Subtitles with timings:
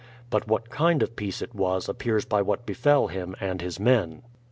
[0.31, 4.23] But what kind of peace it was appears by what befell him and his men.